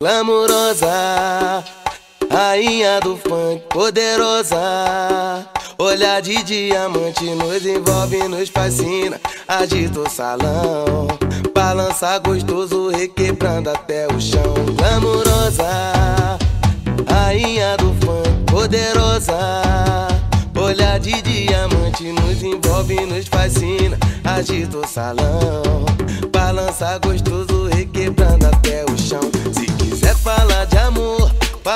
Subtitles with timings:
[0.00, 1.64] Glamurosa,
[2.30, 4.56] rainha do funk, poderosa.
[5.76, 9.20] Olhar de diamante nos envolve, nos fascina.
[9.48, 11.08] Agita o salão,
[11.52, 14.54] balança gostoso, requebrando até o chão.
[14.76, 15.66] Glamurosa,
[17.10, 19.34] rainha do funk, poderosa.
[20.62, 23.98] Olhar de diamante nos envolve, nos fascina.
[24.22, 25.84] Agita o salão,
[26.32, 29.28] balança gostoso, requebrando até o chão.
[29.52, 29.87] Se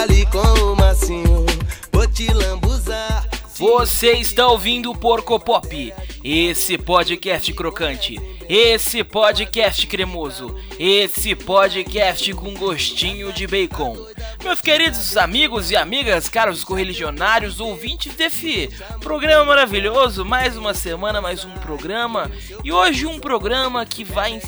[0.00, 1.44] fale com o macinho.
[1.92, 3.28] Vou te lambuzar.
[3.54, 5.92] Você está ouvindo o Porco Pop,
[6.24, 8.18] esse podcast crocante,
[8.48, 13.94] esse podcast cremoso, esse podcast com gostinho de bacon.
[14.42, 18.70] Meus queridos amigos e amigas, caros correligionários, ouvintes desse
[19.00, 22.30] programa maravilhoso, mais uma semana, mais um programa,
[22.64, 24.40] e hoje um programa que vai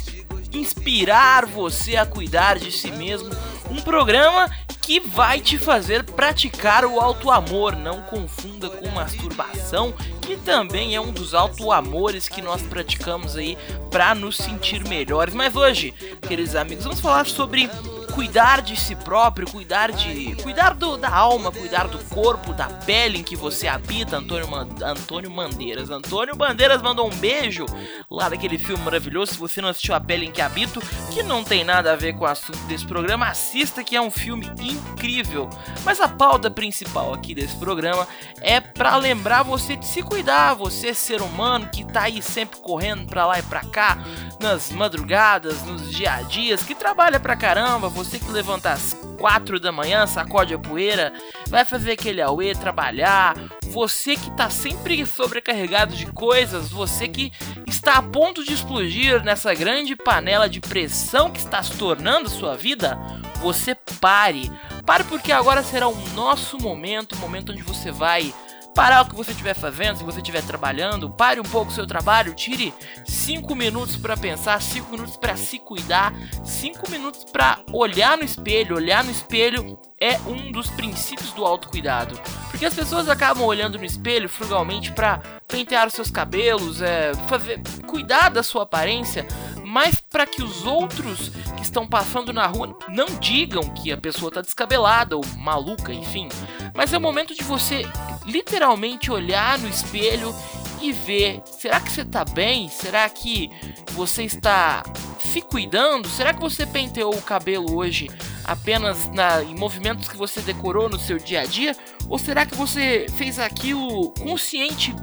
[0.51, 3.31] inspirar você a cuidar de si mesmo,
[3.71, 4.51] um programa
[4.83, 7.77] que vai te fazer praticar o alto amor.
[7.77, 13.57] Não confunda com masturbação, que também é um dos alto amores que nós praticamos aí
[13.91, 15.33] para nos sentir melhores.
[15.33, 15.95] Mas hoje,
[16.27, 17.71] queridos amigos, vamos falar sobre
[18.13, 23.19] cuidar de si próprio, cuidar de cuidar do, da alma, cuidar do corpo, da pele
[23.19, 24.47] em que você habita, Antônio,
[24.85, 25.91] Antônio Bandeiras.
[25.91, 27.67] Antônio Bandeiras mandou um beijo
[28.11, 29.33] lá daquele filme maravilhoso.
[29.33, 30.81] Se você não assistiu A Pele em que Habito,
[31.13, 34.11] que não tem nada a ver com o assunto desse programa, assista que é um
[34.11, 35.49] filme incrível.
[35.85, 38.07] Mas a pauta principal aqui desse programa
[38.41, 43.07] é para lembrar você de se cuidar, você ser humano que tá aí sempre correndo
[43.07, 43.99] para lá e para cá,
[44.41, 49.61] nas madrugadas, nos dia a dias, que trabalha pra caramba, você que levanta às 4
[49.61, 51.13] da manhã, sacode a poeira,
[51.49, 53.37] vai fazer aquele auê, trabalhar,
[53.69, 57.33] você que está sempre sobrecarregado de coisas, você que
[57.67, 62.57] está a ponto de explodir nessa grande panela de pressão que está se tornando sua
[62.57, 62.99] vida,
[63.41, 64.51] você pare.
[64.85, 68.35] Pare porque agora será o nosso momento, o momento onde você vai
[68.75, 71.87] parar o que você estiver fazendo, se você estiver trabalhando, pare um pouco o seu
[71.87, 72.73] trabalho, tire
[73.05, 76.13] 5 minutos para pensar, 5 minutos para se cuidar,
[76.45, 78.77] 5 minutos para olhar no espelho.
[78.77, 82.19] Olhar no espelho é um dos princípios do autocuidado.
[82.51, 87.61] Porque as pessoas acabam olhando no espelho frugalmente para pentear os seus cabelos, é, fazer,
[87.87, 89.27] cuidar da sua aparência,
[89.73, 94.29] mas para que os outros que estão passando na rua não digam que a pessoa
[94.29, 96.29] está descabelada ou maluca, enfim.
[96.75, 97.87] Mas é o momento de você
[98.27, 100.35] literalmente olhar no espelho
[100.83, 102.69] e ver: será que você está bem?
[102.69, 103.51] Será que
[103.93, 104.83] você está
[105.19, 106.07] se cuidando?
[106.07, 108.11] Será que você penteou o cabelo hoje
[108.45, 111.75] apenas na, em movimentos que você decorou no seu dia a dia?
[112.11, 114.95] Ou será que você fez aquilo consciente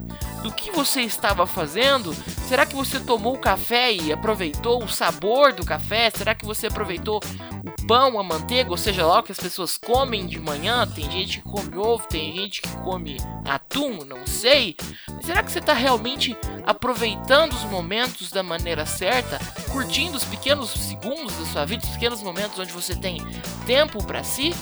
[0.41, 2.13] do que você estava fazendo?
[2.47, 6.09] Será que você tomou o café e aproveitou o sabor do café?
[6.09, 9.77] Será que você aproveitou o pão, a manteiga, ou seja lá o que as pessoas
[9.77, 10.87] comem de manhã?
[10.87, 14.75] Tem gente que come ovo, tem gente que come atum, não sei.
[15.07, 16.35] Mas será que você está realmente
[16.65, 19.39] aproveitando os momentos da maneira certa,
[19.71, 23.19] curtindo os pequenos segundos da sua vida, os pequenos momentos onde você tem
[23.65, 24.53] tempo para si?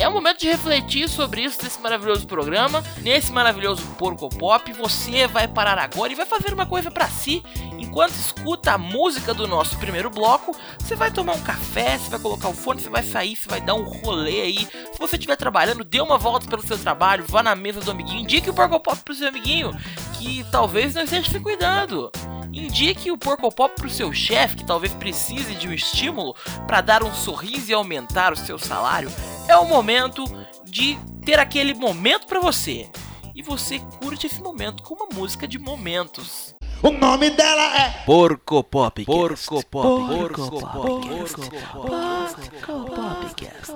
[0.00, 4.72] É o momento de refletir sobre isso nesse maravilhoso programa, nesse maravilhoso porco pop.
[4.72, 7.42] Você vai parar agora e vai fazer uma coisa para si.
[7.78, 12.18] Enquanto escuta a música do nosso primeiro bloco, você vai tomar um café, você vai
[12.18, 14.66] colocar o fone, você vai sair, você vai dar um rolê aí.
[14.90, 18.22] Se você estiver trabalhando, dê uma volta pelo seu trabalho, vá na mesa do amiguinho,
[18.22, 19.70] indique o porco pop pro seu amiguinho
[20.18, 22.10] que talvez não esteja se cuidando.
[22.52, 26.34] Indique o Porco Pop pro seu chefe, que talvez precise de um estímulo
[26.66, 29.08] para dar um sorriso e aumentar o seu salário.
[29.50, 30.24] É o momento
[30.64, 32.88] de ter aquele momento para você.
[33.34, 36.54] E você curte esse momento com uma música de momentos.
[36.80, 39.04] O nome dela é Porco Pop.
[39.04, 40.16] Porco Pop.
[40.16, 40.72] Porco Pop.
[40.72, 41.84] Porco Pop.
[41.84, 43.72] Porco Popcast.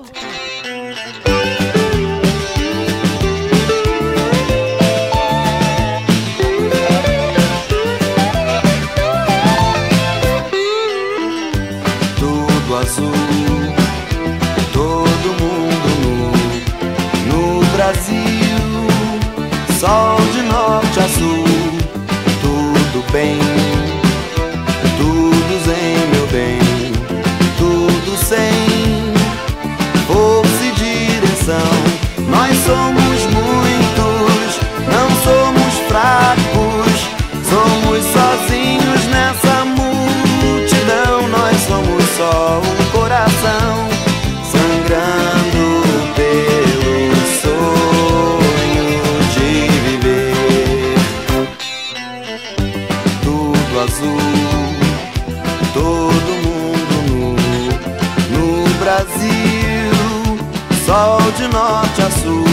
[60.84, 62.44] Sol de norte a sul,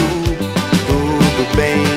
[0.87, 1.90] tudo bem,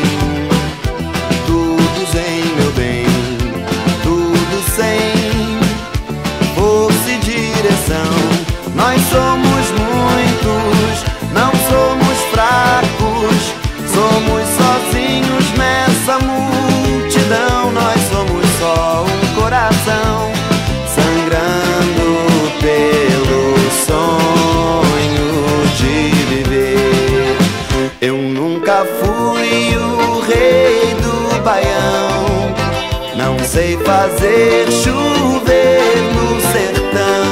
[34.04, 35.80] fazer chover
[36.12, 37.26] no sertão.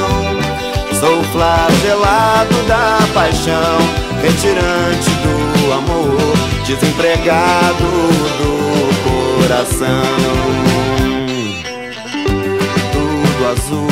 [0.99, 3.77] Sou flagelado da paixão,
[4.23, 6.17] retirante do amor,
[6.65, 7.83] desempregado
[8.39, 8.53] do
[9.43, 10.03] coração.
[12.91, 13.87] Tudo azul,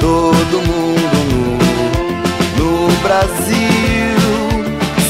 [0.00, 1.58] todo mundo nu,
[2.58, 2.72] no
[3.02, 4.18] Brasil,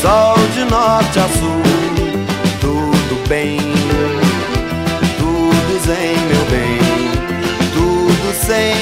[0.01, 1.63] sol de norte a sul,
[2.61, 3.74] tudo bem,
[8.47, 8.75] sem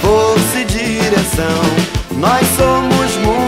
[0.00, 1.60] força e direção.
[2.12, 3.43] Nós somos muitos,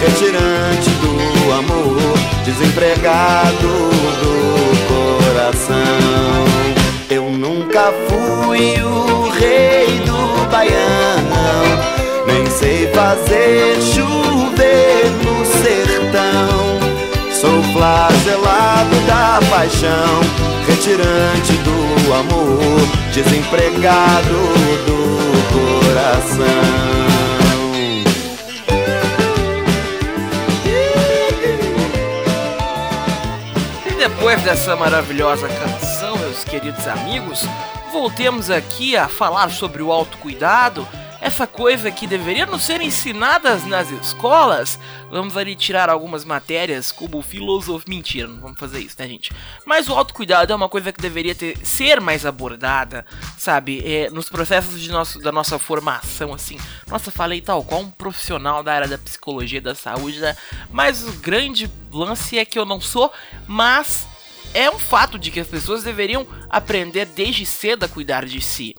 [0.00, 1.96] retirante do amor,
[2.44, 3.68] desempregado
[4.22, 4.36] do
[4.88, 5.76] coração.
[7.10, 10.76] Eu nunca fui o rei do baião,
[12.26, 16.76] nem sei fazer chover no sertão.
[17.32, 20.20] Sou flagelado da paixão,
[20.66, 24.34] retirante do amor, desempregado
[24.86, 24.96] do
[25.52, 27.05] coração.
[34.26, 37.44] Depois dessa maravilhosa canção, meus queridos amigos,
[37.92, 40.84] voltemos aqui a falar sobre o autocuidado,
[41.20, 44.80] essa coisa que deveria nos ser ensinadas nas escolas.
[45.12, 47.84] Vamos ali tirar algumas matérias como filosofia.
[47.88, 49.32] Mentira, não vamos fazer isso, né, gente?
[49.64, 53.06] Mas o autocuidado é uma coisa que deveria ter, ser mais abordada,
[53.38, 53.80] sabe?
[53.84, 56.58] É, nos processos de nosso, da nossa formação, assim.
[56.88, 60.36] Nossa, falei tal qual um profissional da área da psicologia da saúde, né?
[60.68, 63.12] Mas o grande lance é que eu não sou,
[63.46, 64.08] mas
[64.54, 68.74] é um fato de que as pessoas deveriam aprender desde cedo a cuidar de si.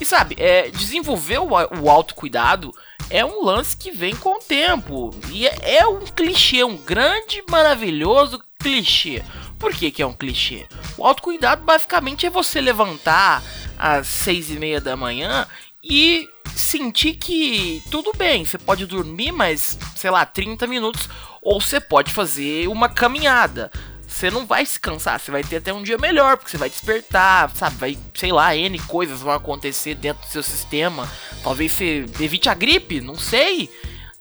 [0.00, 1.48] E sabe, é, desenvolver o,
[1.80, 2.74] o autocuidado
[3.08, 5.10] é um lance que vem com o tempo.
[5.30, 9.22] E é, é um clichê, um grande, maravilhoso clichê.
[9.58, 10.66] Por que, que é um clichê?
[10.98, 13.42] O autocuidado basicamente é você levantar
[13.78, 15.46] às seis e meia da manhã
[15.82, 21.08] e sentir que tudo bem, você pode dormir mais, sei lá, 30 minutos,
[21.42, 23.70] ou você pode fazer uma caminhada
[24.16, 26.70] você não vai se cansar, você vai ter até um dia melhor, porque você vai
[26.70, 27.76] despertar, sabe?
[27.76, 31.06] Vai, sei lá, N coisas vão acontecer dentro do seu sistema.
[31.42, 33.70] Talvez você evite a gripe, não sei.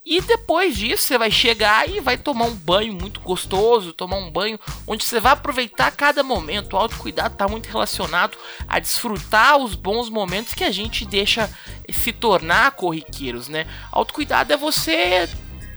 [0.05, 4.29] E depois disso você vai chegar e vai tomar um banho muito gostoso, tomar um
[4.29, 6.73] banho onde você vai aproveitar cada momento.
[6.73, 8.37] O autocuidado está muito relacionado
[8.67, 11.49] a desfrutar os bons momentos que a gente deixa
[11.89, 13.65] se tornar corriqueiros, né?
[13.91, 15.27] Autocuidado é você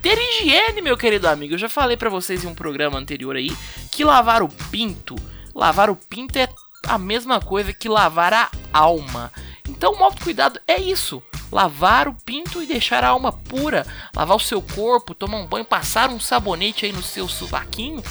[0.02, 1.54] ter higiene, meu querido amigo.
[1.54, 3.50] Eu já falei para vocês em um programa anterior aí
[3.90, 5.16] que lavar o pinto,
[5.54, 6.48] lavar o pinto é
[6.86, 9.32] a mesma coisa que lavar a alma.
[9.68, 11.22] Então, o autocuidado é isso.
[11.50, 13.86] Lavar o pinto e deixar a alma pura.
[14.14, 18.02] Lavar o seu corpo, tomar um banho, passar um sabonete aí no seu subaquinho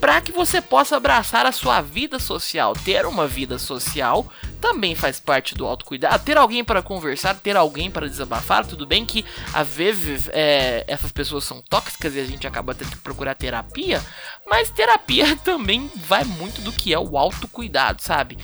[0.00, 2.72] para que você possa abraçar a sua vida social.
[2.72, 4.26] Ter uma vida social
[4.60, 6.24] também faz parte do autocuidado.
[6.24, 8.66] Ter alguém para conversar, ter alguém para desabafar.
[8.66, 12.90] Tudo bem que às vezes é, essas pessoas são tóxicas e a gente acaba tendo
[12.90, 14.02] que procurar terapia,
[14.48, 18.38] mas terapia também vai muito do que é o autocuidado, sabe?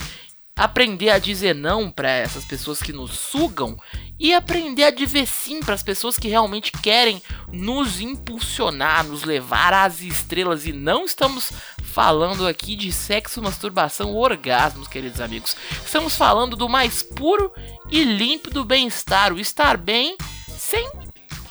[0.57, 3.77] Aprender a dizer não para essas pessoas que nos sugam
[4.19, 7.21] e aprender a dizer sim para as pessoas que realmente querem
[7.53, 14.89] nos impulsionar, nos levar às estrelas e não estamos falando aqui de sexo, masturbação orgasmos,
[14.89, 15.55] queridos amigos.
[15.85, 17.53] Estamos falando do mais puro
[17.91, 20.17] e limpo do bem-estar, o estar bem
[20.49, 20.91] sem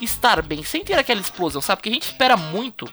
[0.01, 1.77] estar bem, sem ter aquela explosão, sabe?
[1.77, 2.85] Porque a gente espera muito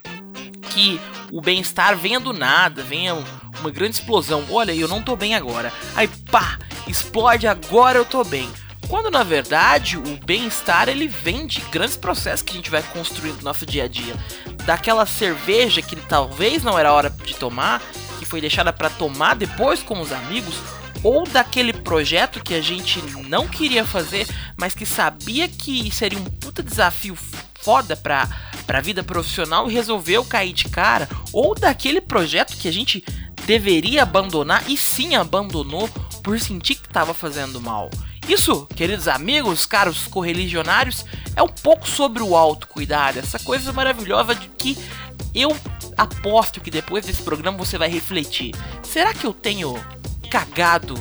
[0.72, 1.00] que
[1.30, 3.14] o bem-estar venha do nada, venha
[3.62, 4.44] uma grande explosão.
[4.50, 5.72] Olha, eu não tô bem agora.
[5.94, 8.50] Aí pá, explode, agora eu tô bem.
[8.88, 13.36] Quando na verdade o bem-estar ele vem de grandes processos que a gente vai construindo
[13.36, 14.14] no nosso dia a dia.
[14.66, 17.80] Daquela cerveja que talvez não era hora de tomar,
[18.18, 20.56] que foi deixada para tomar depois com os amigos,
[21.02, 24.26] ou daquele projeto que a gente não queria fazer,
[24.56, 27.16] mas que sabia que seria um puta desafio
[27.60, 28.28] foda pra,
[28.66, 33.02] pra vida profissional e resolveu cair de cara, ou daquele projeto que a gente
[33.46, 35.88] deveria abandonar e sim abandonou
[36.22, 37.90] por sentir que estava fazendo mal.
[38.28, 44.48] Isso, queridos amigos, caros correligionários, é um pouco sobre o autocuidado, essa coisa maravilhosa de
[44.48, 44.78] que
[45.34, 45.56] eu
[45.96, 48.54] aposto que depois desse programa você vai refletir.
[48.82, 49.74] Será que eu tenho
[50.30, 50.94] cagado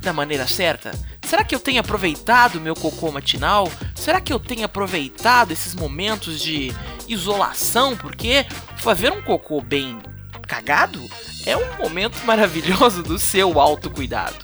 [0.00, 0.92] da maneira certa?
[1.22, 3.70] Será que eu tenho aproveitado meu cocô matinal?
[3.94, 6.72] Será que eu tenho aproveitado esses momentos de
[7.06, 7.96] isolação?
[7.96, 9.98] Porque fazer um cocô bem
[10.46, 11.02] cagado
[11.48, 14.36] é um momento maravilhoso do seu autocuidado.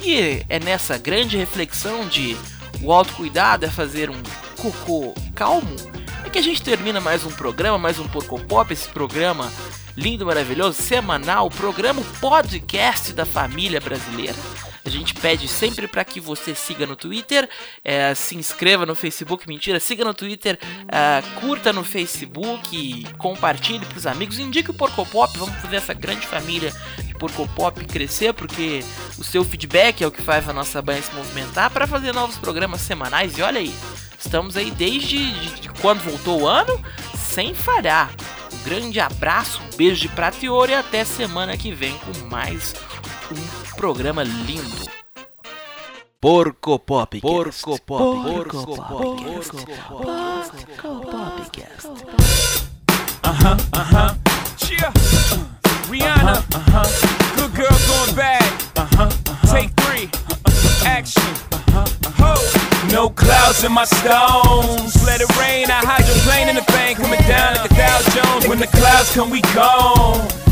[0.00, 2.34] E é nessa grande reflexão de
[2.82, 4.20] o autocuidado é fazer um
[4.56, 5.76] cocô calmo
[6.24, 9.52] é que a gente termina mais um programa, mais um Porco Pop, esse programa
[9.94, 14.38] lindo, maravilhoso, semanal, programa podcast da família brasileira.
[15.02, 17.48] Gente pede sempre para que você siga no Twitter,
[17.84, 20.56] é, se inscreva no Facebook, mentira, siga no Twitter,
[20.86, 25.92] é, curta no Facebook, compartilhe para os amigos, indique o Porco Pop, vamos fazer essa
[25.92, 28.84] grande família de Porco Pop crescer, porque
[29.18, 32.38] o seu feedback é o que faz a nossa banha se movimentar para fazer novos
[32.38, 33.36] programas semanais.
[33.36, 33.74] E olha aí,
[34.16, 36.80] estamos aí desde de quando voltou o ano,
[37.16, 38.08] sem falhar.
[38.52, 42.26] Um grande abraço, um beijo de prata e ouro e até semana que vem com
[42.28, 42.72] mais
[43.32, 44.86] um programa lindo.
[46.20, 47.18] Porco Pop.
[47.20, 47.98] Porco Pop.
[47.98, 49.20] Porco Pop.
[49.98, 51.90] Porco Popcast.
[53.24, 54.14] Uh-huh, uh-huh.
[54.56, 54.88] Cheer.
[55.90, 56.36] Rihanna.
[56.54, 56.86] Uh-huh.
[57.34, 58.46] Good girl going bad.
[58.76, 59.10] Uh-huh.
[59.50, 60.08] Take three.
[60.86, 61.34] Action.
[62.22, 62.34] Ho.
[62.92, 64.94] No clouds in my stones.
[65.04, 65.66] Let it rain.
[65.68, 66.98] I hydroplane in the bank.
[66.98, 68.46] Coming down like a Dow Jones.
[68.46, 70.51] When the clouds come, we gone.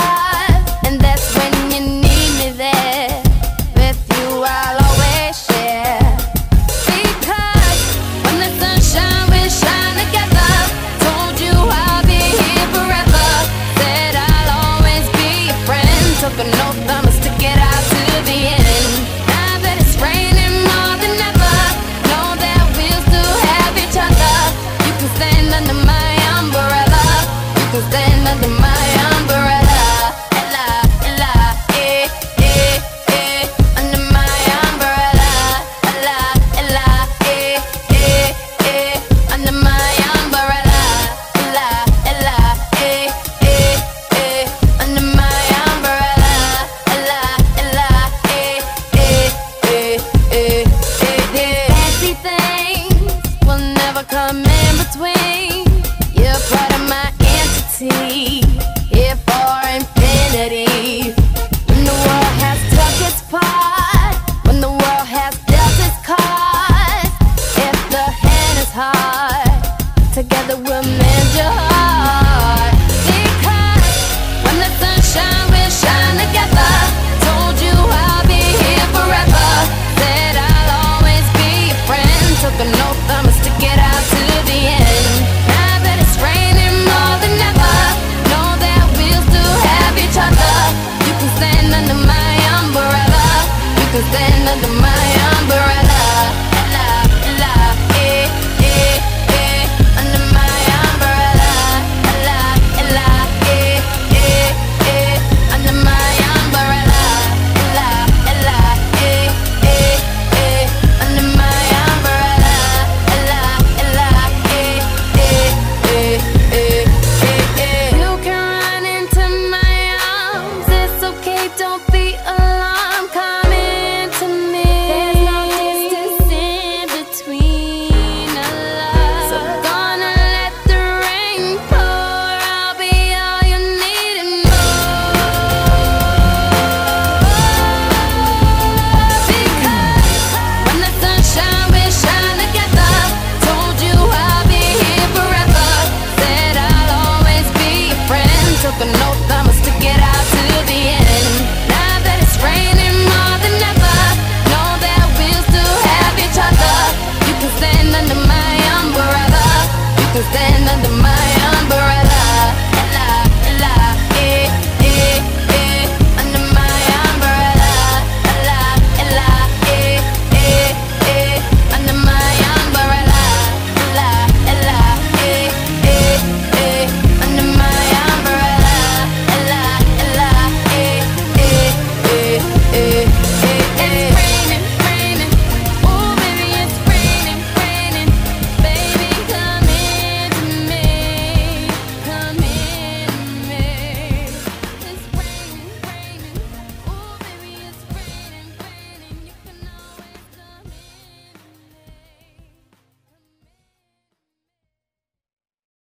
[57.89, 58.30] see.